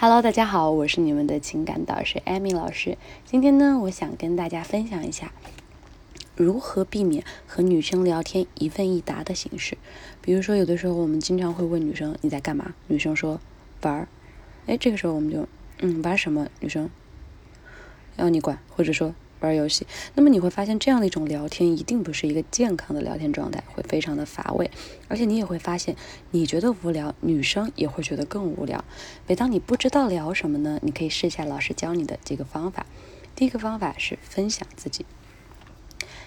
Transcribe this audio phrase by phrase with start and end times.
[0.00, 2.96] Hello，大家好，我是你们的情感导师艾米老师。
[3.24, 5.32] 今天呢，我想跟大家分享一下
[6.36, 9.76] 如何避免和女生聊天一问一答的形式。
[10.22, 13.40] 比如说，有的时候我们经常会问女生你在干嘛，女生说
[13.82, 14.06] 玩儿，
[14.68, 15.48] 哎，这个时候我们就
[15.80, 16.46] 嗯玩什么？
[16.60, 16.88] 女生
[18.18, 19.12] 要你管，或者说。
[19.40, 24.70] 玩游戏，那么你会发现这样的一种聊天一定不是一个健康的聊天状态，会非常的乏味，
[25.08, 25.94] 而且你也会发现，
[26.30, 28.84] 你觉得无聊，女生也会觉得更无聊。
[29.26, 32.86] 每当你不知道聊什么呢，你可以试一下老师教你的几个方法。
[33.34, 35.06] 第一个方法是分享自己。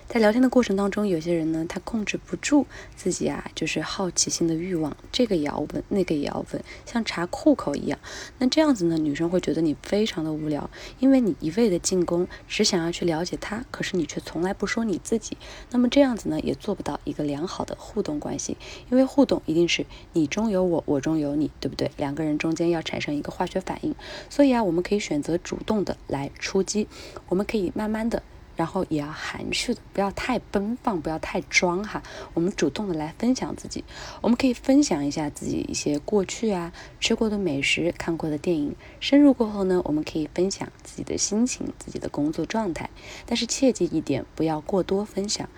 [0.08, 7.98] 在聊天的过程当中，有些人呢，他控制不住自己啊，就是好奇心的欲望，这个也要问，那个也要问，像查户口一样。
[8.38, 10.70] 那这样子呢，女生会觉得你非常的无聊，
[11.00, 15.38] 因为你一味的进攻，只想要去了解他，可是你却从来不说你自己。
[15.70, 18.58] 那么这样子呢，也做不到一个良好的互动关系，
[18.90, 21.90] 因为互动一定是你中有我，我中有你，对不对？
[21.96, 23.96] 两个人中间要产生一个化学反应。
[24.30, 26.90] 所以啊，我们可以选择主动的来出击，
[27.30, 28.22] 我们可以慢慢的。
[28.62, 32.04] 然后也要含蓄的，不要太奔放，不要太装哈。
[32.36, 33.84] 我们主动的来分享自己，
[34.22, 38.76] 我们可以分享一下自己一些过去啊，吃过的美食，看过的电影。
[39.00, 42.88] 深入过后呢，我们可以分享自己的心情，自己的工作状态。
[43.26, 45.50] 但是切记一点，不要过多分享。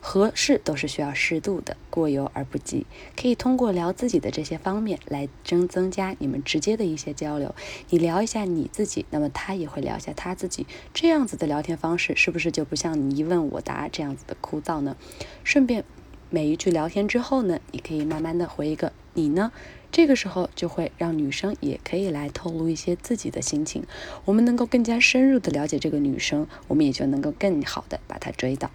[0.00, 2.86] 合适都是需要适度的，过犹而不及。
[3.16, 7.54] 可以通过聊自己的这些方面来增增加你们直接的一些交流。
[7.90, 10.66] 你聊一下你自己，那么他也会聊一下他自己。
[10.94, 14.96] 这样子的聊天方式是不是就不像你一问我答这样子的枯燥呢？
[15.44, 15.84] 顺便
[16.30, 19.52] 每一句聊天之后呢，你可以慢慢的回一个你呢？
[19.92, 23.82] 这个时候就会让女生也可以来透露一些自己的心情。
[24.24, 28.70] 我们能够更加深入的了解这个女生，我们也就能够更好的把她追到。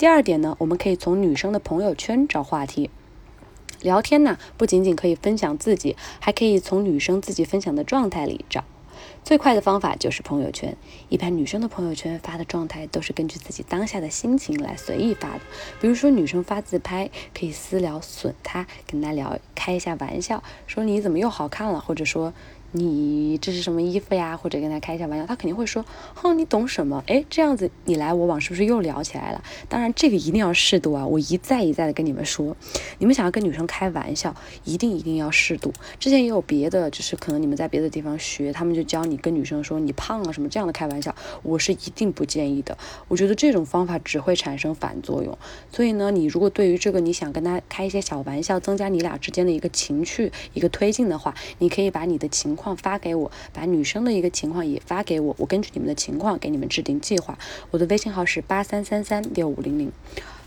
[0.00, 2.88] 第二点呢，我们可以从女生的朋友圈找话题。
[3.82, 8.64] 聊天呢，不仅仅可以分享自己，还可以从女生自己分享的状态里找。
[9.22, 10.74] 最快的方法就是朋友圈。
[11.10, 15.40] 一般女生的朋友圈发的状态都是根据自己当下的心情来随意发的。
[15.82, 22.32] 比如说，女生发自拍，可以私聊损她，跟她聊开一下玩笑，说你怎么又好看了，或者说。
[22.72, 24.36] 你这是什么衣服呀？
[24.36, 29.42] 或者跟他开一下玩笑，他肯定会说：“哼，你懂什么？”哎，这样子你来我往，是不是又聊起来了？
[29.68, 31.04] 当然，这个一定要适度啊！
[31.04, 32.56] 我一再一再的跟你们说，
[32.98, 34.32] 你们想要跟女生开玩笑，
[34.62, 35.72] 一定一定要适度。
[35.98, 42.78] 之前也有别的，就是可能你们在别的地方学，他们就教你跟女生说你胖啊什么这样的开玩笑，我是一定不建议的。
[43.08, 45.36] 我觉得这种方法只会产生反作用。
[45.72, 52.56] 所以呢，你如果对于这个你想跟他开一些小玩笑，增加你俩之间的一个情趣一个推进的话，你可以把你的情。
[52.60, 57.38] 况发给我，把女生的一个情况也发给我，我根据你们的情况给你们制定计划。
[57.70, 59.90] 我的微信号是八三三三六五零零。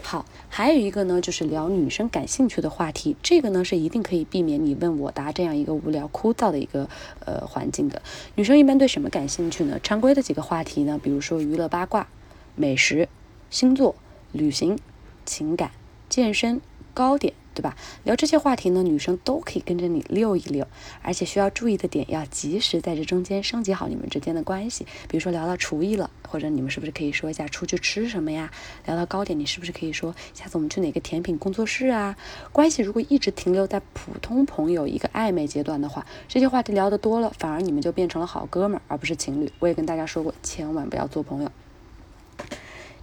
[0.03, 6.89] 好，还有一个呢，就是聊女生感兴趣的话题，这个呢是一定可以避免你问我答这样一个无聊枯燥的一个
[7.25, 8.01] 呃环境的。
[8.35, 9.79] 女生一般对什么感兴趣呢？
[9.81, 12.07] 常规的几个话题呢，比如说娱乐八卦、
[12.55, 13.07] 美食、
[13.49, 13.95] 星座、
[14.33, 14.77] 旅行、
[15.25, 15.71] 情感、
[16.09, 16.61] 健身、
[16.93, 17.33] 糕点。
[17.53, 17.75] 对吧？
[18.03, 20.67] 聊这些话题呢，女生都可以跟着你溜一溜，
[21.01, 24.85] 而且需要注意的点，要及时在这中间升级好你们之间的关系。
[25.07, 28.51] 比如说聊到厨艺了，或者你们是不是可以说一下出去吃什么呀？
[28.85, 32.15] 聊到糕点，你是不是可以说下次我们去哪个甜品工作室啊？
[32.51, 39.51] 关系如果一直停留在普通朋友一个暧昧阶段的话，这些话题聊得多了，反而你们就变成了好哥们儿，而不是情侣。
[39.59, 41.51] 我也跟大家说过，千万不要做朋友。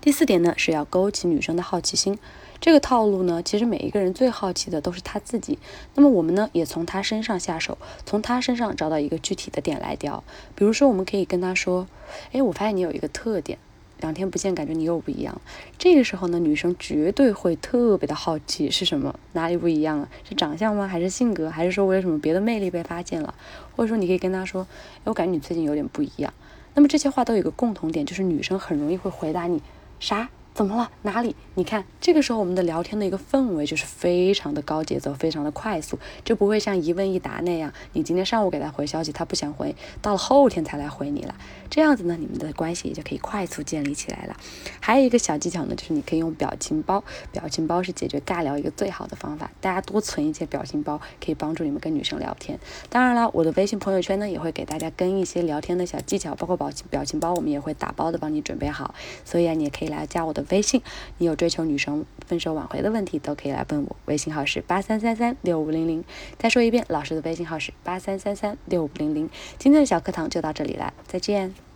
[0.00, 2.18] 第四点呢，是要勾起女生的好奇心。
[2.58, 5.58] 这个套路呢，其实每一个人最好奇的都是他自己。
[5.94, 10.24] 那么我们呢，也从他身上下手，从他身上找到一个具体的点来雕。
[10.54, 11.86] 比如说，我们可以跟他说
[12.32, 13.58] ：“哎，我发现你有一个特点，
[14.00, 15.38] 两天不见，感觉你又不一样。”
[15.76, 20.08] 这个时候呢，女生绝对会特别的好奇是什么，哪里不一样了？
[20.26, 20.88] 是长相吗？
[20.88, 21.50] 还是性格？
[21.50, 23.34] 还是说我有什么别的魅力被发现了？
[23.76, 24.66] 或者说，你可以跟他说
[25.00, 26.32] ：“哎，我感觉你最近有点不一样。”
[26.72, 29.60] 那么这些话都有一个共同点，就是女生很容易会回答你
[30.00, 30.39] 啥。
[30.52, 30.90] 怎么了？
[31.02, 31.34] 哪里？
[31.54, 41.34] 你看，这个时候我们的聊天的一个氛围就是非常的高节奏，非常的快速，就不会像一问一答那样，你今天上午给他回消息，他不想回，到了后天才来回你了。
[41.70, 44.36] 这样子呢，你们的关系也就可以快速建立起来了。
[44.80, 49.50] 还有一个小技巧呢，就是你可以用表情包，表情包是解决尬聊一个最好的方法。
[49.60, 52.58] 大家多存一些表情包，可以帮助你们跟女生聊天。
[52.90, 58.94] 当然了，我的微信朋友圈呢，也会给大家跟一些聊天的小技巧，包括表情表情包，我们也会打包的帮你准备好。
[59.24, 60.44] 所以啊，你也可以来加我的。
[60.50, 60.82] 微信，
[61.18, 63.96] 你有追求女生分手挽回的问题，都可以来问我。
[64.06, 66.04] 微信号是八三三三六五零零。
[66.38, 69.28] 再说一遍，老师的微信号是八三三三六五零零。
[69.58, 71.69] 今天的小课堂就到这里了，再见。